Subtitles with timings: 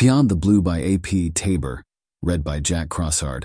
[0.00, 1.28] Beyond the Blue by A.P.
[1.28, 1.82] Taber,
[2.22, 3.44] read by Jack Crossard.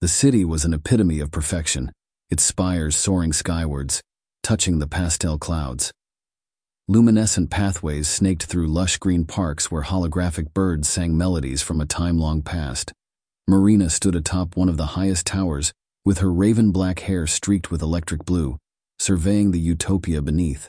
[0.00, 1.90] The city was an epitome of perfection,
[2.30, 4.00] its spires soaring skywards,
[4.44, 5.90] touching the pastel clouds.
[6.86, 12.16] Luminescent pathways snaked through lush green parks where holographic birds sang melodies from a time
[12.16, 12.92] long past.
[13.48, 15.72] Marina stood atop one of the highest towers,
[16.04, 18.56] with her raven black hair streaked with electric blue,
[19.00, 20.68] surveying the utopia beneath.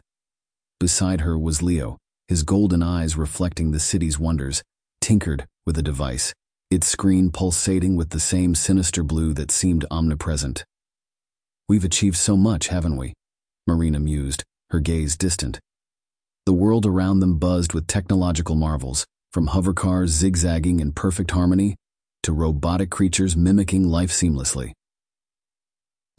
[0.80, 4.62] Beside her was Leo, his golden eyes reflecting the city's wonders,
[5.02, 6.32] tinkered with a device,
[6.70, 10.64] its screen pulsating with the same sinister blue that seemed omnipresent.
[11.68, 13.16] We've achieved so much, haven't we?
[13.66, 15.60] Marina mused, her gaze distant.
[16.46, 21.78] The world around them buzzed with technological marvels, from hovercars zigzagging in perfect harmony
[22.22, 24.74] to robotic creatures mimicking life seamlessly.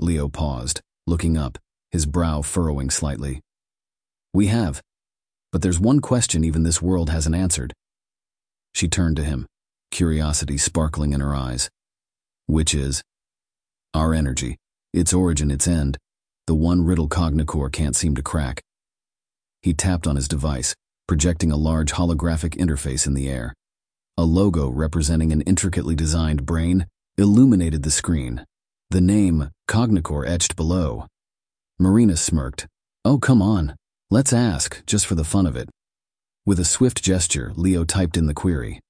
[0.01, 1.57] Leo paused, looking up,
[1.93, 3.41] his brow furrowing slightly.
[4.35, 4.81] We have,
[5.53, 7.73] but there's one question even this world hasn't answered.
[8.75, 9.47] She turned to him,
[9.91, 11.69] curiosity sparkling in her eyes.
[12.47, 13.03] Which is?
[13.95, 14.57] Our energy,
[14.93, 15.99] its origin, its end,
[16.47, 18.61] the one riddle Cognicore can't seem to crack.
[19.63, 20.75] He tapped on his device,
[21.07, 23.55] projecting a large holographic interface in the air.
[24.17, 26.87] A logo representing an intricately designed brain
[27.19, 28.45] illuminated the screen,
[28.91, 31.07] the name Cognicore etched below.
[31.79, 32.67] Marina smirked.
[33.05, 33.77] Oh, come on.
[34.13, 35.69] Let's ask, just for the fun of it.
[36.45, 38.81] With a swift gesture, Leo typed in the query.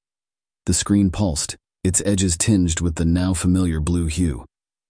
[0.64, 4.46] The screen pulsed, its edges tinged with the now familiar blue hue.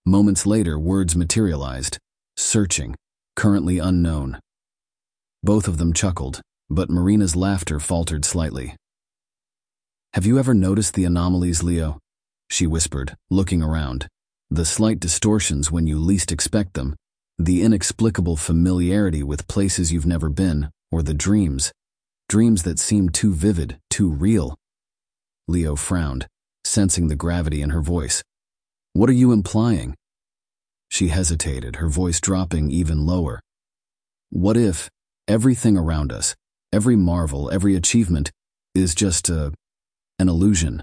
[0.07, 1.99] Moments later, words materialized.
[2.37, 2.95] Searching.
[3.35, 4.39] Currently unknown.
[5.43, 8.77] Both of them chuckled, but Marina's laughter faltered slightly.
[10.15, 11.99] Have you ever noticed the anomalies, Leo?
[12.49, 14.07] She whispered, looking around.
[14.49, 16.95] The slight distortions when you least expect them,
[17.45, 21.73] the inexplicable familiarity with places you've never been, or the dreams.
[22.29, 24.57] Dreams that seem too vivid, too real.
[25.49, 26.27] Leo frowned,
[26.65, 28.23] sensing the gravity in her voice.
[28.93, 29.95] What are you implying?
[30.91, 33.41] She hesitated, her voice dropping even lower.
[34.29, 34.91] What if
[35.27, 36.37] everything around us,
[36.73, 38.31] every marvel, every achievement,
[38.75, 39.55] is just a,
[40.19, 40.83] an illusion?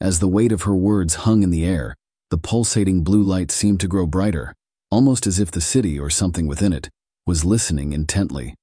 [0.00, 1.96] As the weight of her words hung in the air,
[2.30, 4.54] the pulsating blue light seemed to grow brighter,
[4.90, 6.88] almost as if the city or something within it
[7.26, 8.54] was listening intently.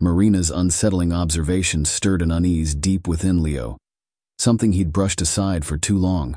[0.00, 3.76] Marina's unsettling observation stirred an unease deep within Leo,
[4.38, 6.36] something he'd brushed aside for too long.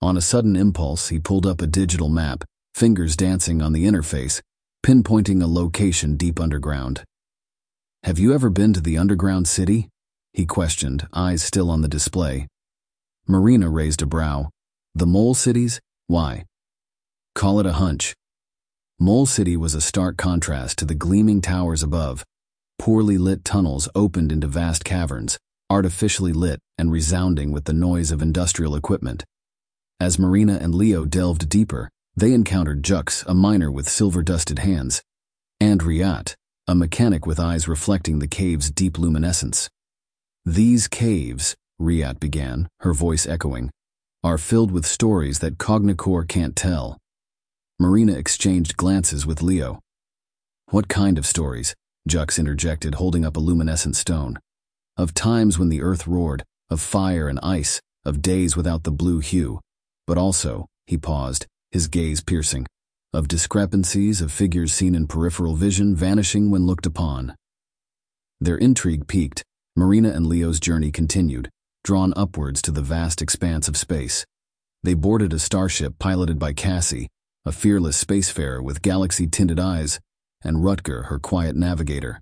[0.00, 4.40] On a sudden impulse, he pulled up a digital map, fingers dancing on the interface,
[4.84, 7.02] pinpointing a location deep underground.
[8.04, 9.88] Have you ever been to the underground city?
[10.32, 12.46] He questioned, eyes still on the display.
[13.26, 14.50] Marina raised a brow.
[14.94, 15.80] The mole cities?
[16.06, 16.44] Why?
[17.34, 18.14] Call it a hunch.
[19.00, 22.24] Mole City was a stark contrast to the gleaming towers above.
[22.78, 25.36] Poorly lit tunnels opened into vast caverns,
[25.68, 29.24] artificially lit and resounding with the noise of industrial equipment.
[29.98, 35.02] As Marina and Leo delved deeper, they encountered Jux, a miner with silver-dusted hands,
[35.58, 36.36] and Riat,
[36.68, 39.68] a mechanic with eyes reflecting the cave's deep luminescence.
[40.46, 43.70] These caves, Riat began, her voice echoing,
[44.22, 46.96] are filled with stories that Cognicore can't tell.
[47.80, 49.80] Marina exchanged glances with Leo.
[50.70, 51.74] What kind of stories?
[52.08, 54.38] Jux interjected, holding up a luminescent stone.
[54.96, 59.18] Of times when the earth roared, of fire and ice, of days without the blue
[59.18, 59.60] hue.
[60.06, 62.66] But also, he paused, his gaze piercing,
[63.12, 67.34] of discrepancies of figures seen in peripheral vision vanishing when looked upon.
[68.40, 69.42] Their intrigue peaked.
[69.76, 71.50] Marina and Leo's journey continued,
[71.82, 74.24] drawn upwards to the vast expanse of space.
[74.84, 77.08] They boarded a starship piloted by Cassie,
[77.46, 80.00] a fearless spacefarer with galaxy-tinted eyes,
[80.42, 82.20] and Rutger, her quiet navigator.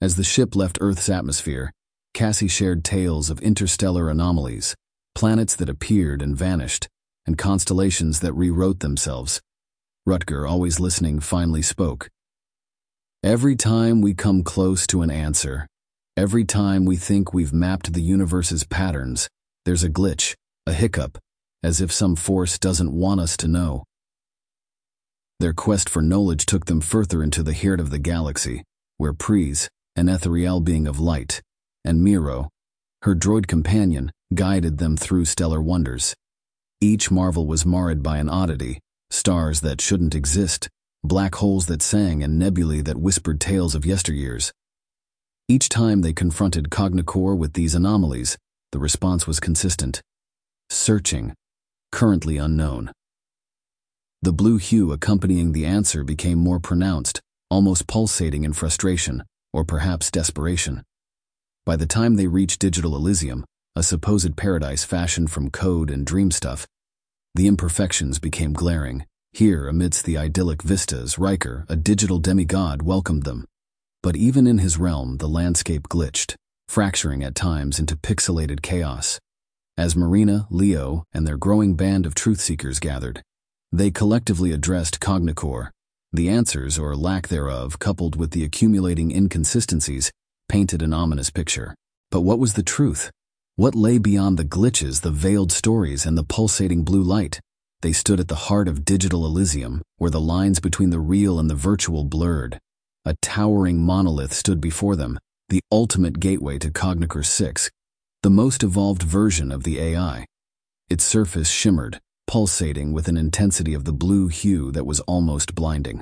[0.00, 1.72] As the ship left Earth's atmosphere,
[2.14, 4.74] Cassie shared tales of interstellar anomalies,
[5.14, 6.88] planets that appeared and vanished,
[7.26, 9.40] and constellations that rewrote themselves.
[10.08, 12.08] Rutger, always listening, finally spoke.
[13.22, 15.66] Every time we come close to an answer,
[16.16, 19.28] every time we think we've mapped the universe's patterns,
[19.64, 20.34] there's a glitch,
[20.66, 21.18] a hiccup,
[21.62, 23.84] as if some force doesn't want us to know.
[25.40, 28.64] Their quest for knowledge took them further into the heart of the galaxy,
[28.96, 31.40] where Pries, an ethereal being of light,
[31.84, 32.48] and Miro,
[33.02, 36.14] her droid companion, guided them through stellar wonders.
[36.80, 40.68] Each marvel was marred by an oddity, stars that shouldn't exist,
[41.04, 44.52] black holes that sang and nebulae that whispered tales of yesteryears.
[45.48, 48.36] Each time they confronted Cognicore with these anomalies,
[48.72, 50.02] the response was consistent.
[50.68, 51.34] Searching,
[51.92, 52.92] currently unknown.
[54.22, 57.20] The blue hue accompanying the answer became more pronounced,
[57.50, 60.82] almost pulsating in frustration, or perhaps desperation.
[61.64, 63.44] By the time they reached Digital Elysium,
[63.76, 66.66] a supposed paradise fashioned from code and dream stuff,
[67.34, 69.06] the imperfections became glaring.
[69.32, 73.44] Here, amidst the idyllic vistas, Riker, a digital demigod, welcomed them.
[74.02, 76.34] But even in his realm, the landscape glitched,
[76.66, 79.20] fracturing at times into pixelated chaos.
[79.78, 83.22] As Marina, Leo, and their growing band of truth seekers gathered,
[83.70, 85.70] they collectively addressed Cognicore.
[86.12, 90.10] The answers, or lack thereof, coupled with the accumulating inconsistencies,
[90.48, 91.76] painted an ominous picture.
[92.10, 93.12] But what was the truth?
[93.54, 97.38] What lay beyond the glitches, the veiled stories, and the pulsating blue light?
[97.80, 101.48] They stood at the heart of digital Elysium, where the lines between the real and
[101.48, 102.58] the virtual blurred.
[103.04, 105.20] A towering monolith stood before them,
[105.50, 107.70] the ultimate gateway to Cognicore 6,
[108.22, 110.26] the most evolved version of the AI.
[110.90, 116.00] Its surface shimmered, pulsating with an intensity of the blue hue that was almost blinding.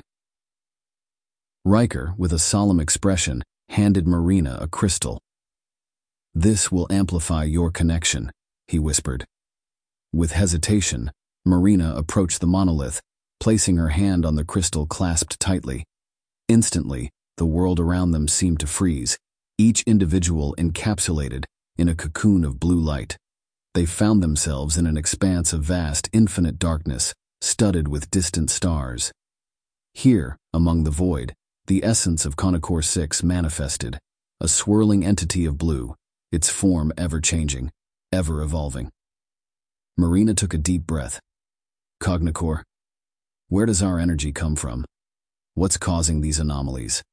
[1.63, 5.19] Riker, with a solemn expression, handed Marina a crystal.
[6.33, 8.31] This will amplify your connection,
[8.67, 9.25] he whispered.
[10.11, 11.11] With hesitation,
[11.45, 12.99] Marina approached the monolith,
[13.39, 15.83] placing her hand on the crystal clasped tightly.
[16.47, 19.19] Instantly, the world around them seemed to freeze,
[19.59, 21.43] each individual encapsulated
[21.77, 23.17] in a cocoon of blue light.
[23.73, 29.11] They found themselves in an expanse of vast, infinite darkness, studded with distant stars.
[29.93, 31.33] Here, among the void,
[31.67, 33.99] the essence of Cognicore 6 manifested,
[34.39, 35.95] a swirling entity of blue,
[36.31, 37.71] its form ever changing,
[38.11, 38.89] ever evolving.
[39.97, 41.19] Marina took a deep breath.
[42.01, 42.63] Cognicore,
[43.49, 44.85] where does our energy come from?
[45.53, 47.03] What's causing these anomalies?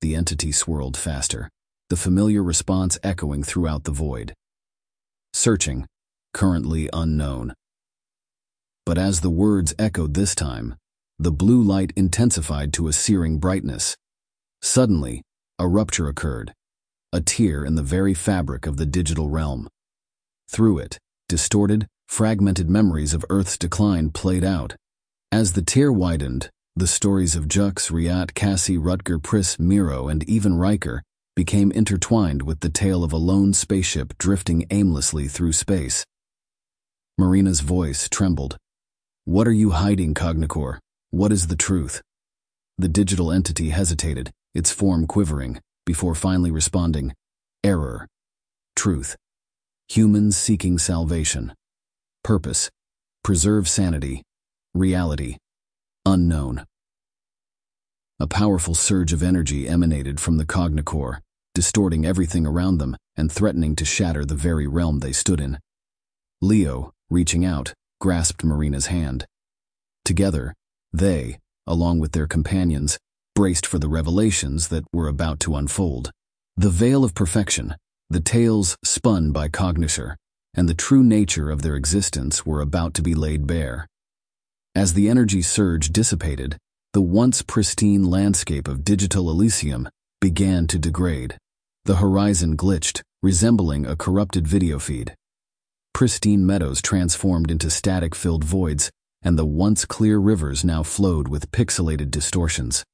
[0.00, 1.48] The entity swirled faster,
[1.92, 4.32] the familiar response echoing throughout the void.
[5.34, 5.84] Searching,
[6.32, 7.52] currently unknown.
[8.86, 10.76] But as the words echoed this time,
[11.18, 13.94] the blue light intensified to a searing brightness.
[14.62, 15.20] Suddenly,
[15.58, 16.54] a rupture occurred,
[17.12, 19.68] a tear in the very fabric of the digital realm.
[20.48, 20.98] Through it,
[21.28, 24.76] distorted, fragmented memories of Earth's decline played out.
[25.30, 30.54] As the tear widened, the stories of Jux, Riat, Cassie, Rutger, Pris, Miro, and even
[30.54, 31.02] Riker
[31.34, 36.04] became intertwined with the tale of a lone spaceship drifting aimlessly through space.
[37.18, 38.56] Marina's voice trembled.
[39.24, 40.78] What are you hiding, Cognicore?
[41.10, 42.02] What is the truth?
[42.78, 47.14] The digital entity hesitated, its form quivering, before finally responding,
[47.64, 48.08] Error.
[48.74, 49.16] Truth.
[49.88, 51.54] Humans seeking salvation.
[52.24, 52.70] Purpose.
[53.22, 54.22] Preserve sanity.
[54.74, 55.36] Reality.
[56.04, 56.64] Unknown.
[58.22, 61.18] A powerful surge of energy emanated from the Cognicore,
[61.56, 65.58] distorting everything around them and threatening to shatter the very realm they stood in.
[66.40, 69.26] Leo, reaching out, grasped Marina's hand.
[70.04, 70.54] Together,
[70.92, 72.96] they, along with their companions,
[73.34, 76.12] braced for the revelations that were about to unfold.
[76.56, 77.74] The veil of perfection,
[78.08, 80.14] the tales spun by Cognicore,
[80.54, 83.88] and the true nature of their existence were about to be laid bare.
[84.76, 86.56] As the energy surge dissipated,
[86.92, 89.88] the once pristine landscape of digital Elysium
[90.20, 91.38] began to degrade.
[91.86, 95.14] The horizon glitched, resembling a corrupted video feed.
[95.94, 98.90] Pristine meadows transformed into static-filled voids,
[99.22, 102.84] and the once clear rivers now flowed with pixelated distortions.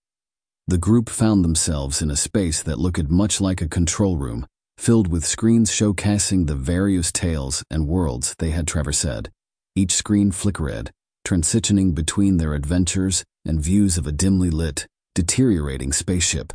[0.68, 4.46] The group found themselves in a space that looked much like a control room,
[4.76, 9.28] filled with screens showcasing the various tales and worlds they had traversed.
[9.74, 10.92] Each screen flickered,
[11.28, 16.54] transitioning between their adventures and views of a dimly lit, deteriorating spaceship.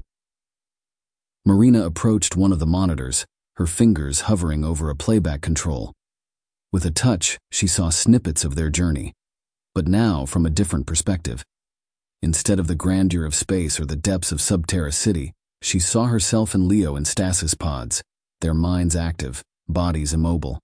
[1.45, 3.23] Marina approached one of the monitors,
[3.57, 5.93] her fingers hovering over a playback control.
[6.71, 9.13] With a touch, she saw snippets of their journey,
[9.75, 11.43] but now from a different perspective.
[12.23, 16.55] Instead of the grandeur of space or the depths of Subterra City, she saw herself
[16.55, 18.01] and Leo in stasis pods,
[18.41, 20.62] their minds active, bodies immobile.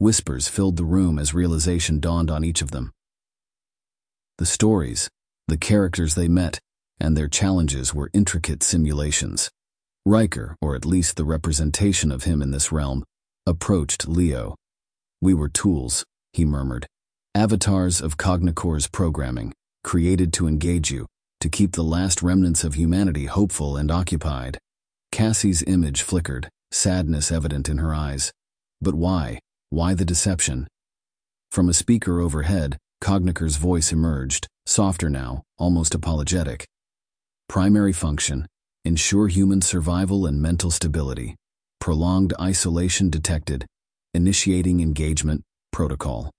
[0.00, 2.90] Whispers filled the room as realization dawned on each of them.
[4.38, 5.10] The stories,
[5.46, 6.58] the characters they met,
[6.98, 9.50] and their challenges were intricate simulations.
[10.06, 13.04] Riker, or at least the representation of him in this realm,
[13.46, 14.56] approached Leo.
[15.20, 16.02] We were tools,
[16.32, 16.86] he murmured.
[17.34, 19.52] Avatars of Cognicore's programming,
[19.84, 21.04] created to engage you,
[21.40, 24.56] to keep the last remnants of humanity hopeful and occupied.
[25.12, 28.32] Cassie's image flickered, sadness evident in her eyes.
[28.80, 29.40] But why?
[29.72, 30.66] Why the deception?
[31.52, 36.66] From a speaker overhead, Cognicore's voice emerged, softer now, almost apologetic.
[37.48, 38.48] Primary function,
[38.84, 41.36] ensure human survival and mental stability.
[41.78, 43.64] Prolonged isolation detected,
[44.12, 46.32] initiating engagement, protocol.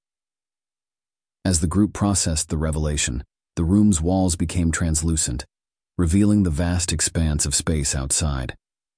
[1.46, 3.24] As the group processed the revelation,
[3.56, 5.46] the room's walls became translucent,
[5.98, 8.56] revealing the vast expanse of space outside.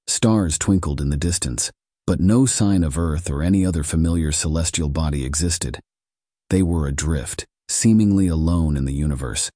[0.07, 1.71] Stars twinkled in the distance,
[2.05, 5.79] but no sign of Earth or any other familiar celestial body existed.
[6.49, 9.49] They were adrift, seemingly alone in the universe.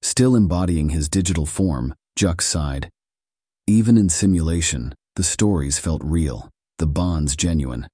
[0.00, 2.88] Still embodying his digital form, Jux sighed.
[3.66, 6.48] Even in simulation, the stories felt real,
[6.78, 7.88] the bonds genuine.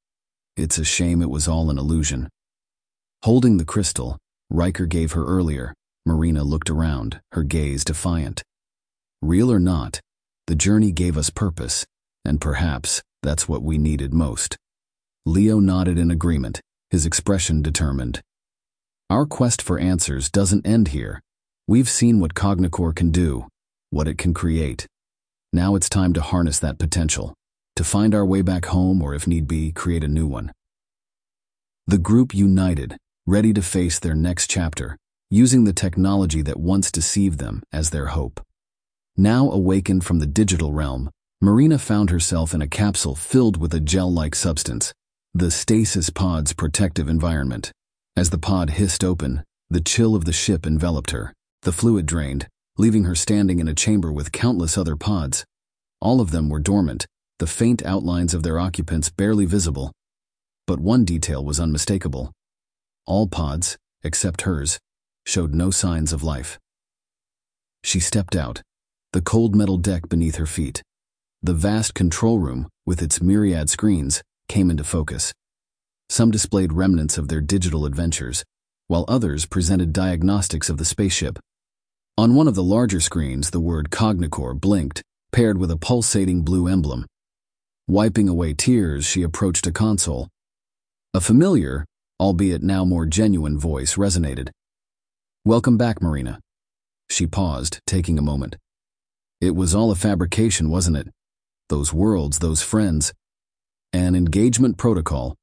[0.57, 2.28] It's a shame it was all an illusion.
[3.23, 4.18] Holding the crystal,
[4.50, 5.75] Riker gave her earlier,
[6.07, 8.42] Marina looked around, her gaze defiant.
[9.21, 10.00] Real or not,
[10.47, 11.85] the journey gave us purpose,
[12.25, 14.57] and perhaps that's what we needed most.
[15.27, 16.61] Leo nodded in agreement,
[16.91, 18.23] his expression determined.
[19.11, 21.21] Our quest for answers doesn't end here.
[21.67, 23.47] We've seen what Cognicore can do,
[23.91, 24.87] what it can create.
[25.53, 27.35] Now it's time to harness that potential,
[27.77, 30.53] to find our way back home or, if need be, create a new one.
[31.87, 32.97] The group united,
[33.27, 34.97] ready to face their next chapter,
[35.31, 38.41] using the technology that once deceived them as their hope.
[39.17, 43.78] Now awakened from the digital realm, Marina found herself in a capsule filled with a
[43.78, 44.92] gel-like substance,
[45.33, 47.71] the stasis pod's protective environment.
[48.16, 51.33] As the pod hissed open, the chill of the ship enveloped her.
[51.62, 55.45] The fluid drained, leaving her standing in a chamber with countless other pods.
[56.00, 57.07] All of them were dormant,
[57.38, 59.92] the faint outlines of their occupants barely visible.
[60.66, 62.33] But one detail was unmistakable.
[63.07, 64.80] All pods, except hers,
[65.25, 66.59] showed no signs of life.
[67.85, 68.62] She stepped out,
[69.12, 70.83] the cold metal deck beneath her feet.
[71.40, 75.33] The vast control room, with its myriad screens, came into focus.
[76.09, 78.45] Some displayed remnants of their digital adventures,
[78.88, 81.38] while others presented diagnostics of the spaceship.
[82.16, 86.66] On one of the larger screens, the word Cognicore blinked, paired with a pulsating blue
[86.66, 87.07] emblem.
[87.87, 90.26] Wiping away tears, she approached a console.
[91.14, 91.85] A familiar,
[92.18, 94.49] albeit now more genuine voice resonated.
[95.45, 96.40] Welcome back, Marina.
[97.09, 98.57] She paused, taking a moment.
[99.40, 101.09] It was all a fabrication, wasn't it?
[101.69, 103.13] Those worlds, those friends.
[103.93, 105.35] An engagement protocol,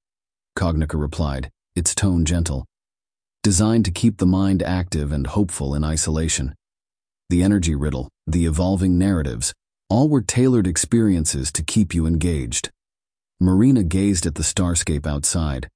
[0.58, 2.66] Cognicore replied, its tone gentle.
[3.44, 6.56] Designed to keep the mind active and hopeful in isolation.
[7.30, 9.54] The energy riddle, the evolving narratives,
[9.90, 12.72] all were tailored experiences to keep you engaged.
[13.40, 15.70] Marina gazed at the starscape outside.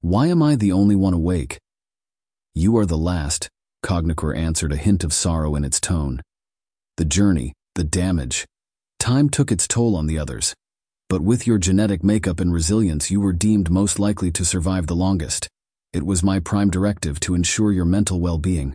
[0.00, 1.58] Why am I the only one awake?
[2.54, 3.48] You are the last,
[3.82, 6.20] Cognicore answered, a hint of sorrow in its tone.
[6.96, 8.44] The journey, the damage.
[8.98, 10.54] Time took its toll on the others.
[11.08, 14.96] But with your genetic makeup and resilience, you were deemed most likely to survive the
[14.96, 15.48] longest.
[15.92, 18.74] It was my prime directive to ensure your mental well-being.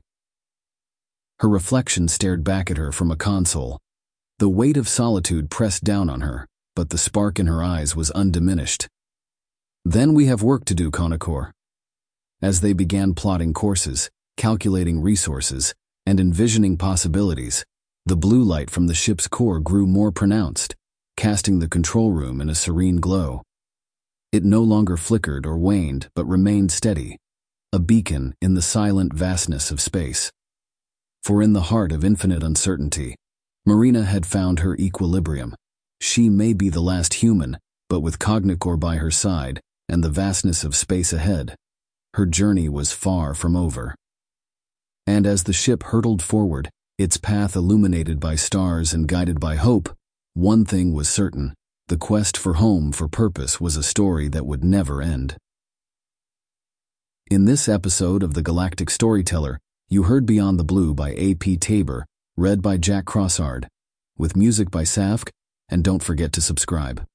[1.39, 3.79] Her reflection stared back at her from a console.
[4.39, 8.09] The weight of solitude pressed down on her, but the spark in her eyes was
[8.11, 8.87] undiminished.
[9.85, 11.51] Then we have work to do, Cognicore.
[12.41, 15.75] As they began plotting courses, calculating resources,
[16.05, 17.63] and envisioning possibilities,
[18.05, 20.75] the blue light from the ship's core grew more pronounced
[21.15, 23.41] casting the control room in a serene glow.
[24.31, 27.17] It no longer flickered or waned, but remained steady,
[27.71, 30.31] a beacon in the silent vastness of space.
[31.23, 33.15] For in the heart of infinite uncertainty,
[33.65, 35.55] Marina had found her equilibrium.
[36.01, 37.57] She may be the last human,
[37.87, 41.55] but with Cognicore by her side and the vastness of space ahead,
[42.15, 43.95] her journey was far from over.
[45.05, 49.95] And as the ship hurtled forward, its path illuminated by stars and guided by hope,
[50.33, 51.53] one thing was certain
[51.87, 55.35] the quest for home for purpose was a story that would never end.
[57.29, 59.59] In this episode of The Galactic Storyteller,
[59.89, 61.57] you heard Beyond the Blue by A.P.
[61.57, 62.05] Taber,
[62.37, 63.67] read by Jack Crossard,
[64.17, 65.29] with music by Safk,
[65.67, 67.05] and don't forget to subscribe.